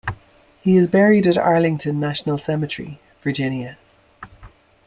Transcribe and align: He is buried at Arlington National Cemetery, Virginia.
He 0.63 0.77
is 0.77 0.87
buried 0.87 1.27
at 1.27 1.37
Arlington 1.37 1.99
National 1.99 2.39
Cemetery, 2.39 2.99
Virginia. 3.21 3.77